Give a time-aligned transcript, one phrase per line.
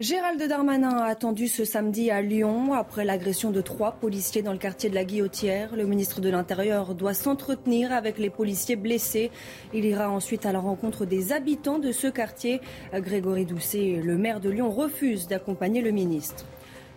[0.00, 4.58] Gérald Darmanin a attendu ce samedi à Lyon après l'agression de trois policiers dans le
[4.58, 5.76] quartier de la Guillotière.
[5.76, 9.30] Le ministre de l'Intérieur doit s'entretenir avec les policiers blessés.
[9.74, 12.62] Il ira ensuite à la rencontre des habitants de ce quartier.
[12.94, 16.46] Grégory Doucet, le maire de Lyon, refuse d'accompagner le ministre.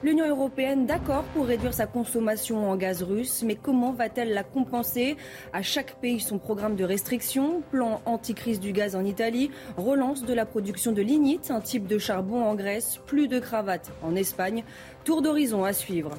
[0.04, 5.16] L'Union européenne d'accord pour réduire sa consommation en gaz russe, mais comment va-t-elle la compenser?
[5.54, 10.34] À chaque pays son programme de restriction, plan anti-crise du gaz en Italie, relance de
[10.34, 14.66] la production de lignite, un type de charbon en Grèce, plus de cravates en Espagne,
[15.06, 16.11] tour d'horizon à suivre.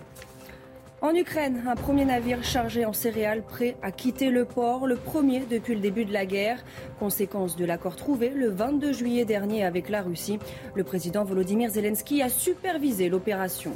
[1.05, 5.41] En Ukraine, un premier navire chargé en céréales prêt à quitter le port, le premier
[5.41, 6.65] depuis le début de la guerre.
[6.99, 10.39] Conséquence de l'accord trouvé le 22 juillet dernier avec la Russie.
[10.75, 13.73] Le président Volodymyr Zelensky a supervisé l'opération.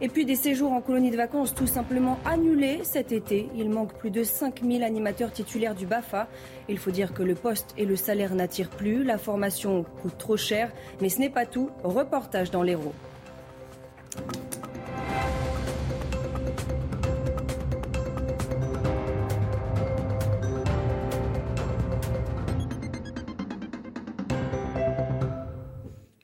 [0.00, 3.48] Et puis des séjours en colonie de vacances tout simplement annulés cet été.
[3.56, 6.28] Il manque plus de 5000 animateurs titulaires du BAFA.
[6.68, 9.02] Il faut dire que le poste et le salaire n'attirent plus.
[9.02, 10.70] La formation coûte trop cher.
[11.00, 11.70] Mais ce n'est pas tout.
[11.82, 12.94] Reportage dans l'Hérault.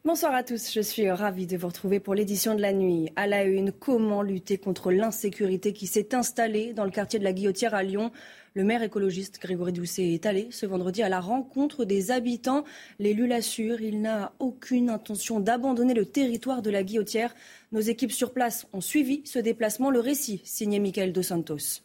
[0.08, 3.10] Bonsoir à tous, je suis ravie de vous retrouver pour l'édition de la nuit.
[3.14, 7.34] À la une, comment lutter contre l'insécurité qui s'est installée dans le quartier de la
[7.34, 8.10] Guillotière à Lyon?
[8.54, 12.64] Le maire écologiste Grégory Doucet est allé ce vendredi à la rencontre des habitants.
[12.98, 17.34] L'élu l'assure, il n'a aucune intention d'abandonner le territoire de la Guillotière.
[17.72, 19.90] Nos équipes sur place ont suivi ce déplacement.
[19.90, 21.82] Le récit signé Michael Dos Santos.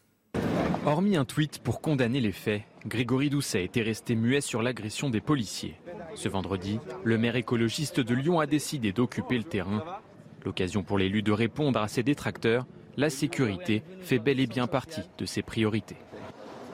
[0.85, 5.19] Hormis un tweet pour condamner les faits, Grégory Doucet était resté muet sur l'agression des
[5.19, 5.75] policiers.
[6.15, 9.83] Ce vendredi, le maire écologiste de Lyon a décidé d'occuper le terrain.
[10.45, 12.65] L'occasion pour l'élu de répondre à ses détracteurs,
[12.97, 15.97] la sécurité fait bel et bien partie de ses priorités.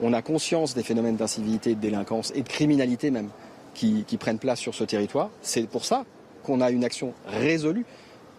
[0.02, 3.28] On a conscience des phénomènes d'incivilité, de délinquance et de criminalité même
[3.74, 5.30] qui, qui prennent place sur ce territoire.
[5.42, 6.04] C'est pour ça
[6.42, 7.84] qu'on a une action résolue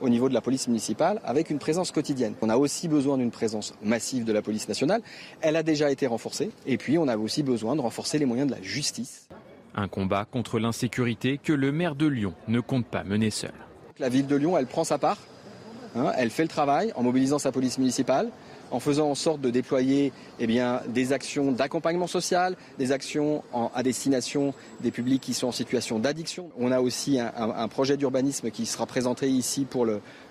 [0.01, 2.33] au niveau de la police municipale avec une présence quotidienne.
[2.41, 5.01] On a aussi besoin d'une présence massive de la police nationale.
[5.41, 6.49] Elle a déjà été renforcée.
[6.65, 9.27] Et puis on a aussi besoin de renforcer les moyens de la justice.
[9.75, 13.53] Un combat contre l'insécurité que le maire de Lyon ne compte pas mener seul.
[13.99, 15.17] La ville de Lyon, elle prend sa part.
[15.95, 18.29] Hein, elle fait le travail en mobilisant sa police municipale,
[18.71, 20.47] en faisant en sorte de déployer eh
[20.87, 23.43] des actions d'accompagnement social, des actions
[23.73, 26.49] à destination des publics qui sont en situation d'addiction.
[26.57, 29.85] On a aussi un, projet d'urbanisme qui sera présenté ici pour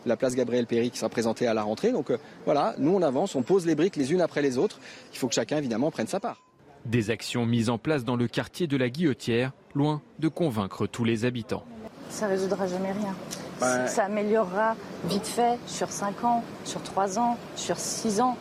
[0.06, 1.92] la place Gabriel Péry, qui sera présenté à la rentrée.
[1.92, 4.80] Donc euh, voilà, nous on avance, on pose les briques les unes après les autres.
[5.12, 6.40] Il faut que chacun évidemment prenne sa part.
[6.86, 11.04] Des actions mises en place dans le quartier de la Guillotière, loin de convaincre tous
[11.04, 11.64] les habitants.
[12.08, 13.14] Ça résoudra jamais rien.
[13.86, 14.74] Ça améliorera
[15.04, 18.36] vite fait sur 5 ans, sur 3 ans, sur 6 ans,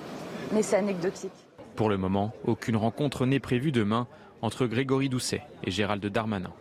[0.53, 1.31] mais c'est anecdotique.
[1.75, 4.07] Pour le moment, aucune rencontre n'est prévue demain
[4.41, 6.53] entre Grégory Doucet et Gérald Darmanin.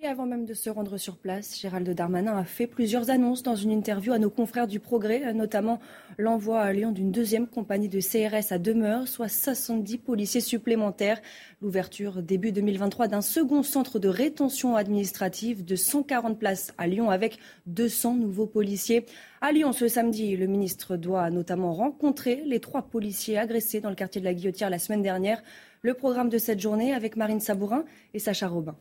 [0.00, 3.56] Et avant même de se rendre sur place, Gérald Darmanin a fait plusieurs annonces dans
[3.56, 5.80] une interview à nos confrères du Progrès, notamment
[6.18, 11.20] l'envoi à Lyon d'une deuxième compagnie de CRS à demeure, soit 70 policiers supplémentaires,
[11.60, 17.40] l'ouverture début 2023 d'un second centre de rétention administrative de 140 places à Lyon avec
[17.66, 19.04] 200 nouveaux policiers.
[19.40, 23.96] À Lyon ce samedi, le ministre doit notamment rencontrer les trois policiers agressés dans le
[23.96, 25.42] quartier de la Guillotière la semaine dernière.
[25.82, 27.84] Le programme de cette journée avec Marine Sabourin
[28.14, 28.76] et Sacha Robin.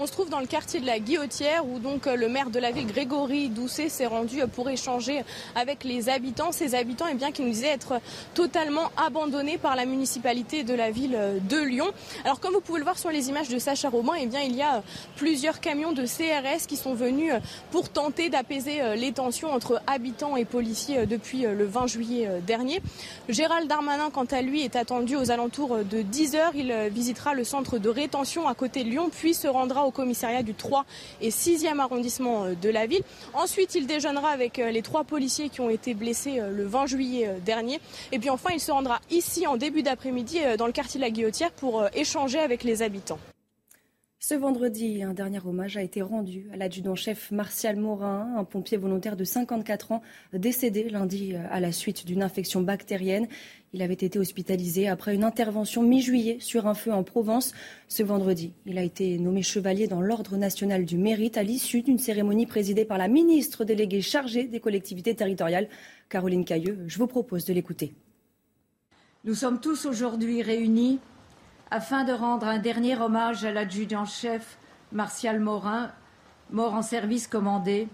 [0.00, 2.60] On se trouve dans le quartier de la Guillotière où donc euh, le maire de
[2.60, 5.24] la ville Grégory Doucet s'est rendu euh, pour échanger
[5.56, 6.52] avec les habitants.
[6.52, 8.00] Ces habitants eh bien, qui nous disaient être
[8.32, 11.88] totalement abandonnés par la municipalité de la ville euh, de Lyon.
[12.24, 14.54] Alors comme vous pouvez le voir sur les images de Sacha Romain, eh bien, il
[14.54, 14.84] y a
[15.16, 17.32] plusieurs camions de CRS qui sont venus
[17.72, 22.80] pour tenter d'apaiser les tensions entre habitants et policiers depuis le 20 juillet dernier.
[23.28, 26.52] Gérald Darmanin, quant à lui, est attendu aux alentours de 10 heures.
[26.54, 30.42] Il visitera le centre de rétention à côté de Lyon, puis se rendra au commissariat
[30.42, 30.84] du 3
[31.20, 33.02] et 6e arrondissement euh, de la ville.
[33.34, 36.86] Ensuite, il déjeunera avec euh, les trois policiers qui ont été blessés euh, le 20
[36.86, 37.80] juillet dernier.
[38.12, 41.10] Et puis enfin, il se rendra ici en début d'après-midi dans le quartier de la
[41.10, 43.18] Guillotière pour échanger avec les habitants.
[44.20, 49.16] Ce vendredi, un dernier hommage a été rendu à l'adjudant-chef Martial Morin, un pompier volontaire
[49.16, 50.02] de 54 ans,
[50.32, 53.28] décédé lundi à la suite d'une infection bactérienne.
[53.74, 57.52] Il avait été hospitalisé après une intervention mi-juillet sur un feu en Provence.
[57.86, 61.98] Ce vendredi, il a été nommé chevalier dans l'Ordre national du mérite à l'issue d'une
[61.98, 65.68] cérémonie présidée par la ministre déléguée chargée des collectivités territoriales,
[66.08, 66.78] Caroline Cailleux.
[66.86, 67.94] Je vous propose de l'écouter.
[69.24, 70.98] Nous sommes tous aujourd'hui réunis
[71.70, 74.58] afin de rendre un dernier hommage à l'adjudant-chef
[74.92, 75.92] Martial Morin,
[76.50, 77.88] mort en service commandé,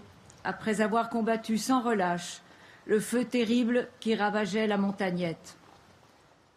[0.45, 2.43] après avoir combattu sans relâche
[2.87, 5.57] le feu terrible qui ravageait la montagnette.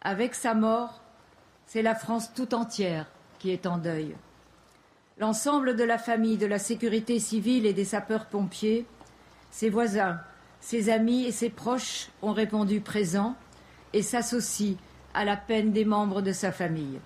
[0.00, 1.00] Avec sa mort,
[1.66, 3.06] c'est la France tout entière
[3.38, 4.14] qui est en deuil.
[5.18, 8.86] L'ensemble de la famille, de la sécurité civile et des sapeurs-pompiers,
[9.50, 10.20] ses voisins,
[10.60, 13.34] ses amis et ses proches ont répondu présents
[13.92, 14.76] et s'associent
[15.14, 17.00] à la peine des membres de sa famille.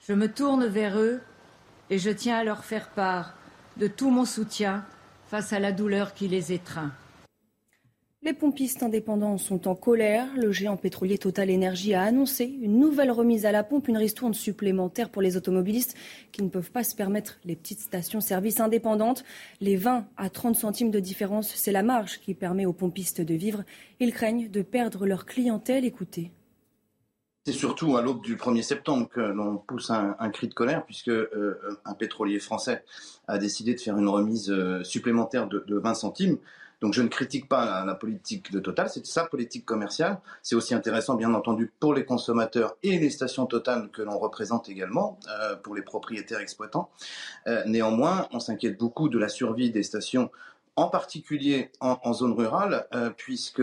[0.00, 1.20] Je me tourne vers eux
[1.90, 3.34] et je tiens à leur faire part
[3.76, 4.84] de tout mon soutien
[5.26, 6.92] face à la douleur qui les étreint.
[8.28, 10.28] Les pompistes indépendants sont en colère.
[10.36, 14.34] Le géant pétrolier Total Energy a annoncé une nouvelle remise à la pompe, une ristourne
[14.34, 15.96] supplémentaire pour les automobilistes
[16.30, 19.24] qui ne peuvent pas se permettre les petites stations-service indépendantes.
[19.62, 23.32] Les 20 à 30 centimes de différence, c'est la marge qui permet aux pompistes de
[23.32, 23.64] vivre.
[23.98, 25.86] Ils craignent de perdre leur clientèle.
[25.86, 26.30] Écoutez.
[27.46, 31.08] C'est surtout à l'aube du 1er septembre que l'on pousse un, cri de colère puisque
[31.08, 32.84] euh, un pétrolier français
[33.26, 36.36] a décidé de faire une remise euh, supplémentaire de, de 20 centimes.
[36.80, 40.20] Donc je ne critique pas la, politique de Total, c'est sa politique commerciale.
[40.42, 44.68] C'est aussi intéressant, bien entendu, pour les consommateurs et les stations Total que l'on représente
[44.68, 46.90] également, euh, pour les propriétaires exploitants.
[47.46, 50.30] Euh, néanmoins, on s'inquiète beaucoup de la survie des stations,
[50.76, 53.62] en particulier en, zone rurale, euh, puisque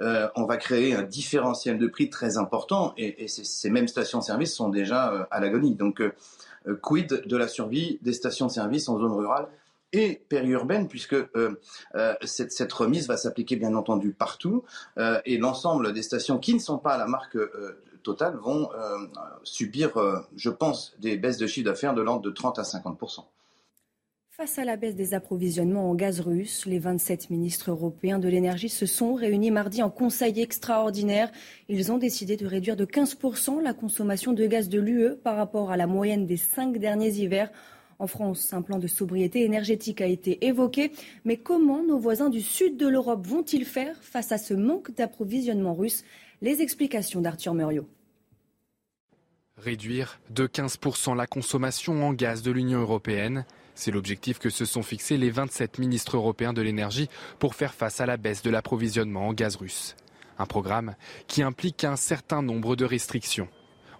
[0.00, 4.68] on va créer un différentiel de prix très important et, et ces, mêmes stations-service sont
[4.68, 5.74] déjà à l'agonie.
[5.74, 6.00] Donc,
[6.82, 9.48] quid de la survie des stations-service en zone rurale
[9.92, 11.60] et périurbaine, puisque euh,
[11.94, 14.64] euh, cette, remise va s'appliquer bien entendu partout,
[14.98, 17.38] euh, et l'ensemble des stations qui ne sont pas à la marque
[18.04, 18.70] Total vont
[19.42, 19.90] subir,
[20.36, 23.24] je pense, des baisses de chiffre d'affaires de l'ordre de 30 à 50%
[24.30, 28.68] Face à la baisse des approvisionnements en gaz russe, les 27 ministres européens de l'énergie
[28.68, 31.28] se sont réunis mardi en conseil extraordinaire.
[31.68, 35.72] Ils ont décidé de réduire de 15% la consommation de gaz de l'UE par rapport
[35.72, 37.50] à la moyenne des cinq derniers hivers.
[38.00, 40.92] En France, un plan de sobriété énergétique a été évoqué.
[41.24, 45.74] Mais comment nos voisins du sud de l'Europe vont-ils faire face à ce manque d'approvisionnement
[45.74, 46.04] russe?
[46.40, 47.88] Les explications d'Arthur Muriot.
[49.56, 54.82] Réduire de 15% la consommation en gaz de l'Union européenne, c'est l'objectif que se sont
[54.82, 57.08] fixés les 27 ministres européens de l'énergie
[57.40, 59.96] pour faire face à la baisse de l'approvisionnement en gaz russe.
[60.38, 60.94] Un programme
[61.26, 63.48] qui implique un certain nombre de restrictions.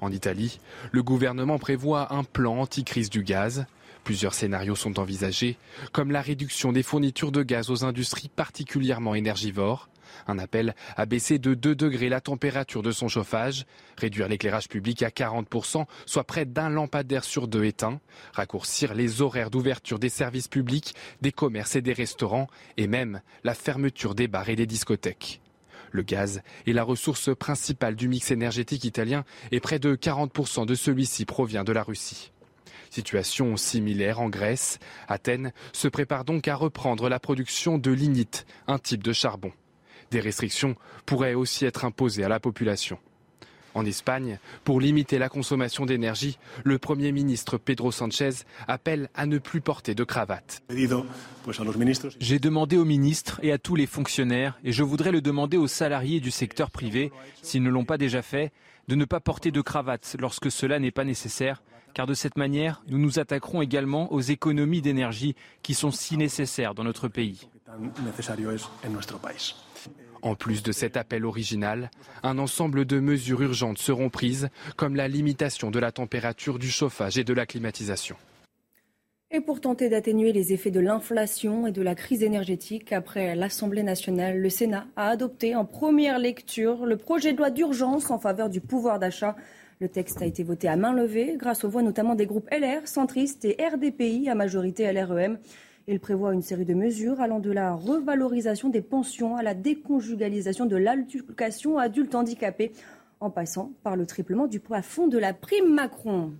[0.00, 0.60] En Italie,
[0.92, 3.66] le gouvernement prévoit un plan anti-crise du gaz.
[4.04, 5.58] Plusieurs scénarios sont envisagés,
[5.92, 9.88] comme la réduction des fournitures de gaz aux industries particulièrement énergivores,
[10.26, 13.66] un appel à baisser de 2 degrés la température de son chauffage,
[13.96, 18.00] réduire l'éclairage public à 40%, soit près d'un lampadaire sur deux éteint,
[18.32, 23.54] raccourcir les horaires d'ouverture des services publics, des commerces et des restaurants, et même la
[23.54, 25.40] fermeture des bars et des discothèques.
[25.90, 30.74] Le gaz est la ressource principale du mix énergétique italien et près de 40% de
[30.74, 32.30] celui-ci provient de la Russie.
[32.90, 34.78] Situation similaire en Grèce.
[35.08, 39.52] Athènes se prépare donc à reprendre la production de lignite, un type de charbon.
[40.10, 40.74] Des restrictions
[41.06, 42.98] pourraient aussi être imposées à la population.
[43.74, 48.30] En Espagne, pour limiter la consommation d'énergie, le Premier ministre Pedro Sanchez
[48.66, 50.62] appelle à ne plus porter de cravate.
[52.18, 55.68] J'ai demandé aux ministres et à tous les fonctionnaires, et je voudrais le demander aux
[55.68, 57.12] salariés du secteur privé,
[57.42, 58.52] s'ils ne l'ont pas déjà fait,
[58.88, 61.62] de ne pas porter de cravate lorsque cela n'est pas nécessaire,
[61.98, 65.34] car de cette manière, nous nous attaquerons également aux économies d'énergie
[65.64, 67.48] qui sont si nécessaires dans notre pays.
[70.22, 71.90] En plus de cet appel original,
[72.22, 77.18] un ensemble de mesures urgentes seront prises, comme la limitation de la température du chauffage
[77.18, 78.14] et de la climatisation.
[79.32, 83.82] Et pour tenter d'atténuer les effets de l'inflation et de la crise énergétique, après l'Assemblée
[83.82, 88.50] nationale, le Sénat a adopté en première lecture le projet de loi d'urgence en faveur
[88.50, 89.34] du pouvoir d'achat
[89.80, 92.86] le texte a été voté à main levée grâce aux voix notamment des groupes LR,
[92.88, 95.38] centristes et RDPI à majorité LREM.
[95.86, 100.66] Il prévoit une série de mesures allant de la revalorisation des pensions à la déconjugalisation
[100.66, 102.72] de l'allocation adulte handicapé,
[103.20, 106.32] en passant par le triplement du plafond de la prime Macron.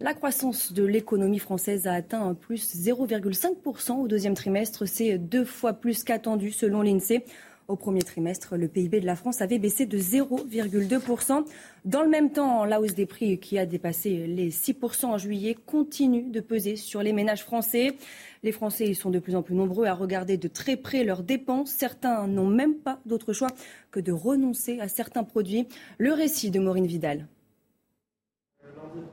[0.00, 4.86] La croissance de l'économie française a atteint un plus 0,5% au deuxième trimestre.
[4.86, 7.24] C'est deux fois plus qu'attendu selon l'INSEE.
[7.66, 11.46] Au premier trimestre, le PIB de la France avait baissé de 0,2%.
[11.86, 15.54] Dans le même temps, la hausse des prix qui a dépassé les 6% en juillet
[15.54, 17.96] continue de peser sur les ménages français.
[18.42, 21.70] Les Français sont de plus en plus nombreux à regarder de très près leurs dépenses.
[21.70, 23.50] Certains n'ont même pas d'autre choix
[23.90, 25.66] que de renoncer à certains produits.
[25.96, 27.28] Le récit de Maureen Vidal.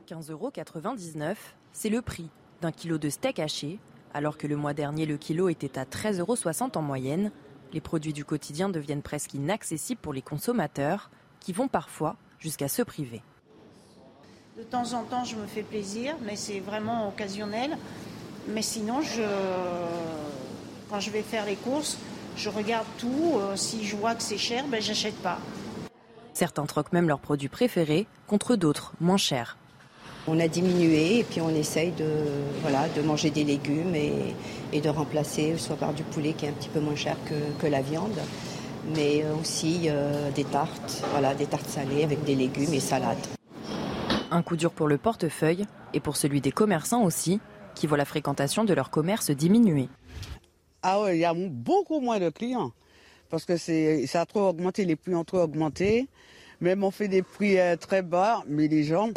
[0.08, 0.52] 15,99 euros,
[1.72, 2.28] c'est le prix
[2.60, 3.78] d'un kilo de steak haché,
[4.12, 6.36] alors que le mois dernier le kilo était à 13,60 euros
[6.74, 7.32] en moyenne.
[7.72, 11.10] Les produits du quotidien deviennent presque inaccessibles pour les consommateurs,
[11.40, 13.22] qui vont parfois jusqu'à se priver.
[14.58, 17.78] De temps en temps, je me fais plaisir, mais c'est vraiment occasionnel.
[18.48, 19.22] Mais sinon, je...
[20.90, 21.96] quand je vais faire les courses,
[22.36, 23.34] je regarde tout.
[23.36, 25.38] Euh, si je vois que c'est cher, ben, j'achète pas.
[26.34, 29.56] Certains troquent même leurs produits préférés contre d'autres moins chers.
[30.26, 32.06] On a diminué et puis on essaye de,
[32.60, 36.52] voilà, de manger des légumes et, de remplacer soit par du poulet qui est un
[36.52, 37.16] petit peu moins cher
[37.60, 38.18] que, la viande,
[38.94, 43.26] mais aussi euh, des tartes, voilà, des tartes salées avec des légumes et salades.
[44.30, 47.40] Un coup dur pour le portefeuille et pour celui des commerçants aussi,
[47.74, 49.88] qui voient la fréquentation de leur commerce diminuer.
[50.82, 52.72] Ah oui, il y a beaucoup moins de clients
[53.32, 56.06] parce que ça a trop augmenté, les prix ont trop augmenté.
[56.60, 59.08] Même on fait des prix euh, très bas, mais les gens,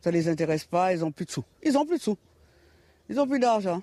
[0.00, 1.44] ça les intéresse pas, ils ont plus de sous.
[1.62, 2.16] Ils ont plus de sous.
[3.08, 3.82] Ils ont plus d'argent.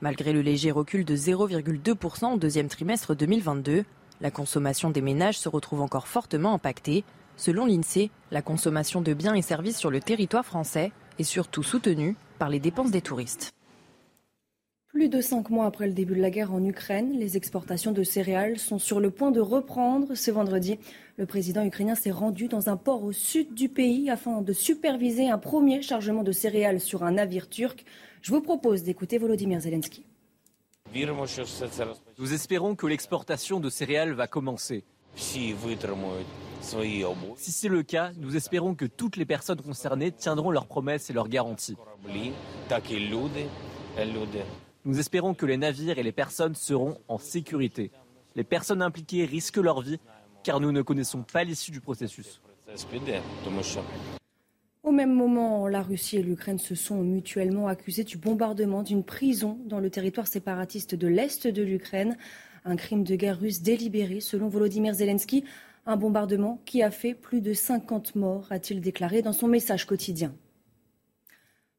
[0.00, 3.84] Malgré le léger recul de 0,2% au deuxième trimestre 2022,
[4.20, 7.04] la consommation des ménages se retrouve encore fortement impactée.
[7.36, 12.16] Selon l'INSEE, la consommation de biens et services sur le territoire français est surtout soutenue
[12.38, 13.52] par les dépenses des touristes.
[14.92, 18.02] Plus de cinq mois après le début de la guerre en Ukraine, les exportations de
[18.02, 20.14] céréales sont sur le point de reprendre.
[20.14, 20.78] Ce vendredi,
[21.16, 25.30] le président ukrainien s'est rendu dans un port au sud du pays afin de superviser
[25.30, 27.86] un premier chargement de céréales sur un navire turc.
[28.20, 30.04] Je vous propose d'écouter Volodymyr Zelensky.
[32.18, 34.84] Nous espérons que l'exportation de céréales va commencer.
[35.16, 35.54] Si
[36.60, 41.28] c'est le cas, nous espérons que toutes les personnes concernées tiendront leurs promesses et leurs
[41.28, 41.78] garanties.
[44.84, 47.92] Nous espérons que les navires et les personnes seront en sécurité.
[48.34, 50.00] Les personnes impliquées risquent leur vie
[50.42, 52.40] car nous ne connaissons pas l'issue du processus.
[54.82, 59.58] Au même moment, la Russie et l'Ukraine se sont mutuellement accusés du bombardement d'une prison
[59.66, 62.16] dans le territoire séparatiste de l'Est de l'Ukraine.
[62.64, 65.44] Un crime de guerre russe délibéré, selon Volodymyr Zelensky.
[65.86, 70.34] Un bombardement qui a fait plus de 50 morts, a-t-il déclaré dans son message quotidien.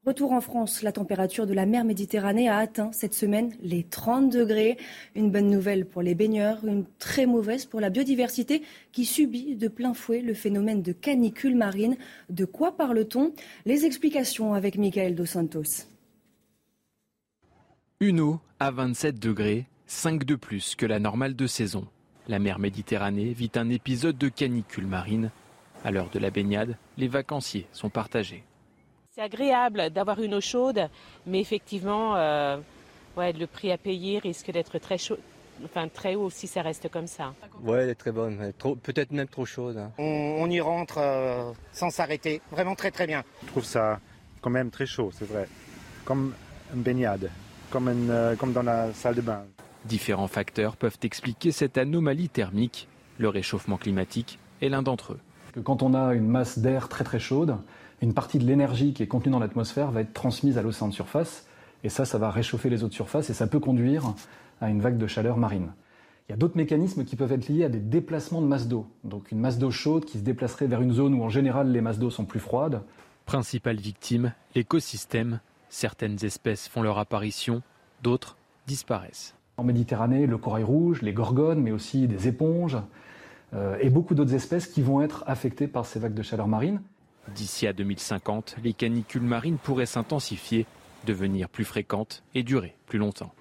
[0.05, 4.29] Retour en France, la température de la mer Méditerranée a atteint cette semaine les 30
[4.29, 4.77] degrés.
[5.15, 9.69] Une bonne nouvelle pour les baigneurs, une très mauvaise pour la biodiversité qui subit de
[9.69, 11.95] plein fouet le phénomène de canicule marine.
[12.29, 13.31] De quoi parle-t-on?
[13.65, 15.87] Les explications avec Michael Dos Santos.
[18.01, 21.87] Une eau à 27 degrés, 5 de plus que la normale de saison.
[22.27, 25.31] La mer Méditerranée vit un épisode de canicule marine.
[25.85, 28.43] À l'heure de la baignade, les vacanciers sont partagés.
[29.15, 30.89] C'est agréable d'avoir une eau chaude,
[31.27, 32.57] mais effectivement, euh,
[33.15, 35.17] ouais, le prix à payer risque d'être très chaud.
[35.63, 37.35] Enfin, très haut si ça reste comme ça.
[37.61, 38.51] Ouais, elle est très bonne,
[38.81, 39.77] peut-être même trop chaude.
[39.77, 39.91] Hein.
[39.99, 43.23] On, y rentre euh, sans s'arrêter, vraiment très très bien.
[43.43, 43.99] Je trouve ça
[44.41, 45.47] quand même très chaud, c'est vrai.
[46.05, 46.33] Comme
[46.73, 47.29] une baignade,
[47.69, 49.43] comme, euh, comme dans la salle de bain.
[49.85, 52.87] Différents facteurs peuvent expliquer cette anomalie thermique.
[53.19, 55.19] Le réchauffement climatique est l'un d'entre eux.
[55.63, 57.57] Quand on a une masse d'air très très chaude,
[58.01, 60.93] une partie de l'énergie qui est contenue dans l'atmosphère va être transmise à l'océan de
[60.93, 61.45] surface,
[61.83, 64.13] et ça, ça va réchauffer les eaux de surface, et ça peut conduire
[64.61, 65.71] à une vague de chaleur marine.
[66.27, 68.87] Il y a d'autres mécanismes qui peuvent être liés à des déplacements de masse d'eau.
[69.03, 71.81] Donc une masse d'eau chaude qui se déplacerait vers une zone où en général les
[71.81, 72.81] masses d'eau sont plus froides.
[73.25, 75.41] Principale victime, l'écosystème.
[75.67, 77.61] Certaines espèces font leur apparition,
[78.01, 79.35] d'autres disparaissent.
[79.57, 82.77] En Méditerranée, le corail rouge, les gorgones, mais aussi des éponges,
[83.53, 86.81] euh, et beaucoup d'autres espèces qui vont être affectées par ces vagues de chaleur marine.
[87.29, 90.65] D'ici à 2050, les canicules marines pourraient s'intensifier,
[91.05, 93.33] devenir plus fréquentes et durer plus longtemps.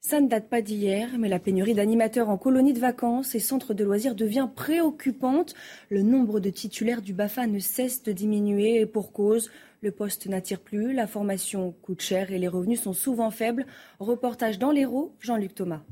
[0.00, 3.72] Ça ne date pas d'hier, mais la pénurie d'animateurs en colonies de vacances et centres
[3.72, 5.54] de loisirs devient préoccupante.
[5.90, 10.26] Le nombre de titulaires du BAFA ne cesse de diminuer et pour cause, le poste
[10.26, 13.66] n'attire plus, la formation coûte cher et les revenus sont souvent faibles.
[14.00, 15.82] Reportage dans l'Hérault, Jean-Luc Thomas.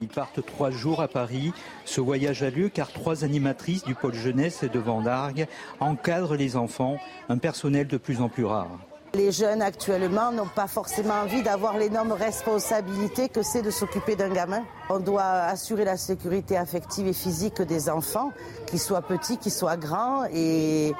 [0.00, 1.52] Ils partent trois jours à Paris.
[1.84, 5.48] Ce voyage a lieu car trois animatrices du pôle jeunesse de Vendargue
[5.80, 8.78] encadrent les enfants, un personnel de plus en plus rare.
[9.14, 14.28] Les jeunes actuellement n'ont pas forcément envie d'avoir l'énorme responsabilité que c'est de s'occuper d'un
[14.28, 14.62] gamin.
[14.88, 18.30] On doit assurer la sécurité affective et physique des enfants,
[18.66, 20.26] qu'ils soient petits, qu'ils soient grands.
[20.32, 20.94] Et,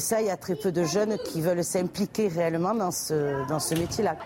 [0.00, 4.16] ça, il y a très peu de jeunes qui veulent s'impliquer réellement dans ce métier-là.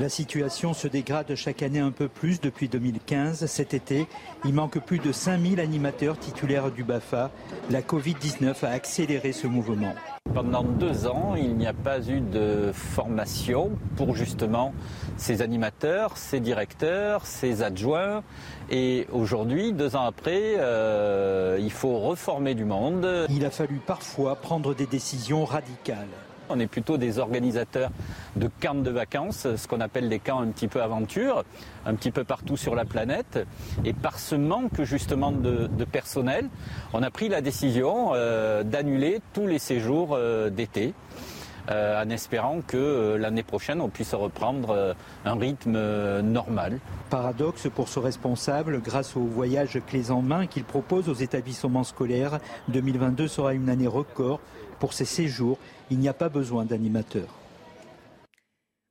[0.00, 3.44] La situation se dégrade chaque année un peu plus depuis 2015.
[3.44, 4.06] Cet été,
[4.46, 7.30] il manque plus de 5000 animateurs titulaires du BAFA.
[7.70, 9.94] La Covid-19 a accéléré ce mouvement.
[10.32, 14.72] Pendant deux ans, il n'y a pas eu de formation pour justement
[15.18, 18.22] ces animateurs, ces directeurs, ces adjoints.
[18.70, 23.26] Et aujourd'hui, deux ans après, euh, il faut reformer du monde.
[23.28, 26.08] Il a fallu parfois prendre des décisions radicales.
[26.52, 27.90] On est plutôt des organisateurs
[28.36, 31.44] de camps de vacances, ce qu'on appelle des camps un petit peu aventure,
[31.86, 33.46] un petit peu partout sur la planète.
[33.84, 36.48] Et par ce manque justement de, personnel,
[36.92, 40.94] on a pris la décision euh, d'annuler tous les séjours euh, d'été.
[41.68, 46.78] En espérant que l'année prochaine, on puisse reprendre un rythme normal.
[47.10, 52.40] Paradoxe pour ce responsable, grâce au voyage clés en main qu'il propose aux établissements scolaires,
[52.68, 54.40] 2022 sera une année record.
[54.78, 55.58] Pour ces séjours,
[55.90, 57.38] il n'y a pas besoin d'animateurs.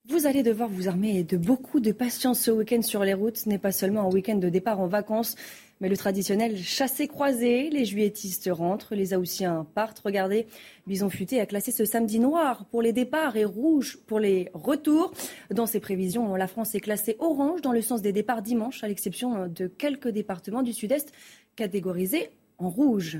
[0.09, 3.37] Vous allez devoir vous armer de beaucoup de patience ce week-end sur les routes.
[3.37, 5.35] Ce n'est pas seulement un week-end de départ en vacances,
[5.81, 7.69] mais le traditionnel chassé-croisé.
[7.69, 9.99] Les juilletistes rentrent, les Haussiens partent.
[9.99, 10.45] Regardez,
[10.87, 15.11] Bison Futé a classé ce samedi noir pour les départs et rouge pour les retours.
[15.49, 18.87] Dans ses prévisions, la France est classée orange dans le sens des départs dimanche, à
[18.87, 21.11] l'exception de quelques départements du sud-est
[21.55, 23.19] catégorisés en rouge.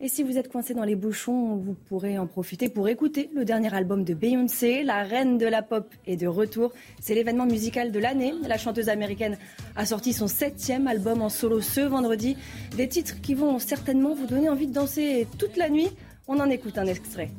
[0.00, 3.44] Et si vous êtes coincé dans les bouchons, vous pourrez en profiter pour écouter le
[3.44, 4.84] dernier album de Beyoncé.
[4.84, 6.72] La reine de la pop est de retour.
[7.00, 8.32] C'est l'événement musical de l'année.
[8.46, 9.36] La chanteuse américaine
[9.74, 12.36] a sorti son septième album en solo ce vendredi.
[12.76, 15.88] Des titres qui vont certainement vous donner envie de danser toute la nuit.
[16.28, 17.30] On en écoute un extrait.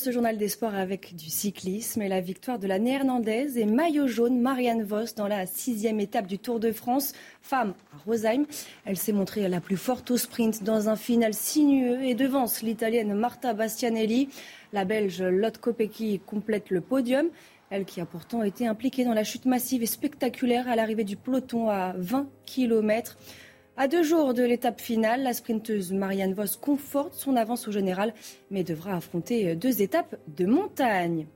[0.00, 4.06] Ce journal des sports avec du cyclisme et la victoire de la néerlandaise et maillot
[4.06, 8.46] jaune Marianne Vos dans la sixième étape du Tour de France, femme à Rosheim.
[8.86, 13.12] Elle s'est montrée la plus forte au sprint dans un final sinueux et devance l'italienne
[13.12, 14.30] Marta Bastianelli.
[14.72, 17.28] La belge Lotte Kopecky complète le podium.
[17.68, 21.16] Elle qui a pourtant été impliquée dans la chute massive et spectaculaire à l'arrivée du
[21.16, 23.18] peloton à 20 km.
[23.80, 28.12] À deux jours de l'étape finale, la sprinteuse Marianne Vos conforte son avance au général,
[28.50, 31.26] mais devra affronter deux étapes de montagne.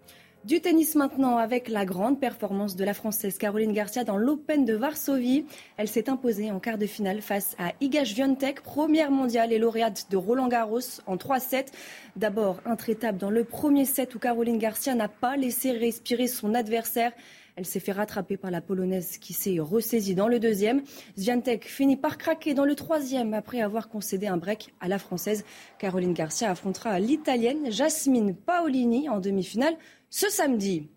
[0.44, 4.74] Du tennis maintenant avec la grande performance de la Française Caroline Garcia dans l'Open de
[4.74, 5.46] Varsovie.
[5.78, 10.08] Elle s'est imposée en quart de finale face à Iga Swiatek, première mondiale et lauréate
[10.10, 11.68] de Roland Garros en 3-7.
[12.16, 17.12] D'abord intraitable dans le premier set où Caroline Garcia n'a pas laissé respirer son adversaire.
[17.56, 20.82] Elle s'est fait rattraper par la Polonaise qui s'est ressaisie dans le deuxième.
[21.16, 25.44] Zviantek finit par craquer dans le troisième après avoir concédé un break à la Française.
[25.78, 29.76] Caroline Garcia affrontera l'Italienne Jasmine Paolini en demi-finale
[30.10, 30.88] ce samedi.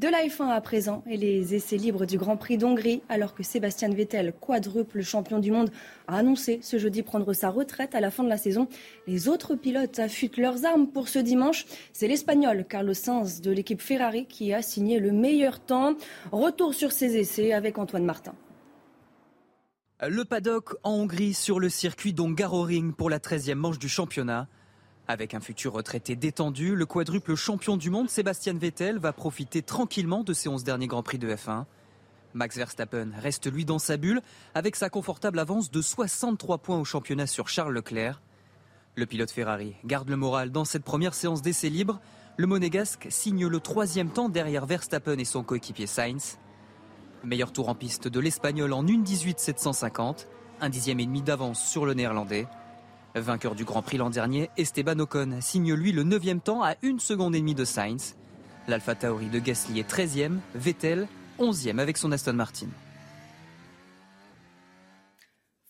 [0.00, 3.42] De la F1 à présent et les essais libres du Grand Prix d'Hongrie, alors que
[3.42, 5.70] Sébastien Vettel, quadruple champion du monde,
[6.08, 8.66] a annoncé ce jeudi prendre sa retraite à la fin de la saison.
[9.06, 11.66] Les autres pilotes affûtent leurs armes pour ce dimanche.
[11.92, 15.96] C'est l'Espagnol Carlos Sainz de l'équipe Ferrari qui a signé le meilleur temps.
[16.32, 18.32] Retour sur ses essais avec Antoine Martin.
[20.08, 24.48] Le paddock en Hongrie sur le circuit d'Ongaroring pour la 13e manche du championnat.
[25.10, 30.22] Avec un futur retraité détendu, le quadruple champion du monde Sébastien Vettel va profiter tranquillement
[30.22, 31.64] de ses 11 derniers Grands Prix de F1.
[32.32, 34.22] Max Verstappen reste lui dans sa bulle
[34.54, 38.22] avec sa confortable avance de 63 points au championnat sur Charles Leclerc.
[38.94, 42.00] Le pilote Ferrari garde le moral dans cette première séance d'essai libre.
[42.36, 46.38] Le monégasque signe le troisième temps derrière Verstappen et son coéquipier Sainz.
[47.24, 50.28] Meilleur tour en piste de l'Espagnol en 1'18'750,
[50.60, 52.46] un dixième et demi d'avance sur le Néerlandais.
[53.14, 56.98] Vainqueur du Grand Prix l'an dernier, Esteban Ocon signe lui le 9 temps à 1
[56.98, 58.16] seconde et demie de Sainz.
[58.68, 61.08] L'Alpha Tauri de Gasly est 13e, Vettel
[61.40, 62.68] 11e avec son Aston Martin.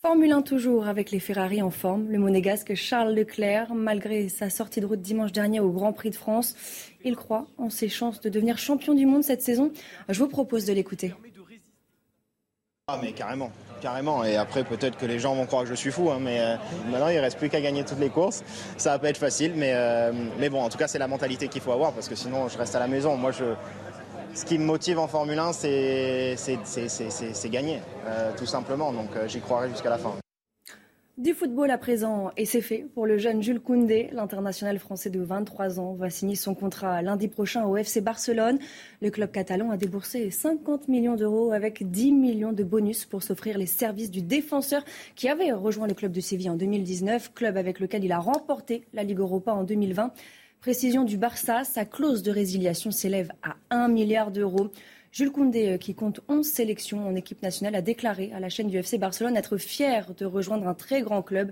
[0.03, 2.09] Formule 1 toujours avec les Ferrari en forme.
[2.09, 6.15] Le monégasque Charles Leclerc, malgré sa sortie de route dimanche dernier au Grand Prix de
[6.15, 6.55] France,
[7.03, 9.71] il croit en ses chances de devenir champion du monde cette saison.
[10.09, 11.13] Je vous propose de l'écouter.
[12.87, 14.25] Ah mais carrément, carrément.
[14.25, 16.55] Et après peut-être que les gens vont croire que je suis fou, hein, mais euh,
[16.89, 18.43] maintenant il reste plus qu'à gagner toutes les courses.
[18.75, 21.47] Ça va pas être facile, mais, euh, mais bon, en tout cas c'est la mentalité
[21.47, 23.15] qu'il faut avoir parce que sinon je reste à la maison.
[23.15, 23.45] Moi je,
[24.33, 26.35] ce qui me motive en Formule 1, c'est
[27.45, 28.91] gagner, euh, tout simplement.
[28.91, 30.13] Donc j'y croirai jusqu'à la fin.
[31.21, 34.09] Du football à présent, et c'est fait pour le jeune Jules Koundé.
[34.11, 38.57] L'international français de 23 ans va signer son contrat lundi prochain au FC Barcelone.
[39.03, 43.59] Le club catalan a déboursé 50 millions d'euros avec 10 millions de bonus pour s'offrir
[43.59, 47.79] les services du défenseur qui avait rejoint le club de Séville en 2019, club avec
[47.79, 50.13] lequel il a remporté la Ligue Europa en 2020.
[50.59, 54.71] Précision du Barça, sa clause de résiliation s'élève à 1 milliard d'euros.
[55.11, 58.67] Jules Koundé, euh, qui compte 11 sélections en équipe nationale, a déclaré à la chaîne
[58.67, 61.51] du FC Barcelone être fier de rejoindre un très grand club.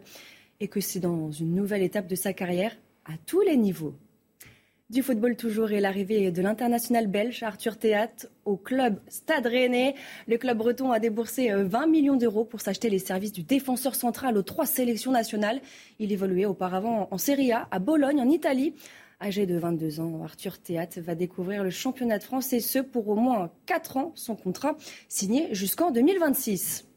[0.61, 3.95] et que c'est dans une nouvelle étape de sa carrière à tous les niveaux.
[4.89, 8.09] Du football toujours et l'arrivée de l'international belge Arthur Théat
[8.43, 9.93] au club Stade Rennais.
[10.27, 13.93] Le club breton a déboursé 20 euh, millions d'euros pour s'acheter les services du défenseur
[13.93, 15.61] central aux trois sélections nationales.
[15.99, 18.73] Il évoluait auparavant en Serie A à Bologne en Italie.
[19.21, 23.09] Âgé de 22 ans, Arthur Théat va découvrir le championnat de France et ce pour
[23.09, 24.11] au moins 4 ans.
[24.15, 24.77] Son contrat
[25.09, 26.88] signé jusqu'en 2026.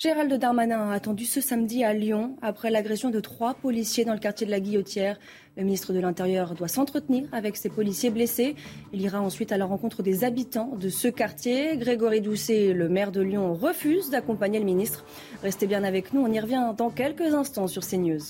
[0.00, 4.20] Gérald Darmanin a attendu ce samedi à Lyon après l'agression de trois policiers dans le
[4.20, 5.18] quartier de la Guillotière.
[5.56, 8.54] Le ministre de l'Intérieur doit s'entretenir avec ces policiers blessés.
[8.92, 11.76] Il ira ensuite à la rencontre des habitants de ce quartier.
[11.78, 15.04] Grégory Doucet, le maire de Lyon, refuse d'accompagner le ministre.
[15.42, 18.20] Restez bien avec nous, on y revient dans quelques instants sur CNews.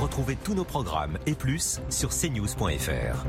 [0.00, 3.24] Retrouvez tous nos programmes et plus sur cnews.fr.